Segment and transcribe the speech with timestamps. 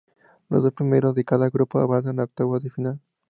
[0.49, 2.99] Los dos primeros de cada grupo avanzan a octavos de final.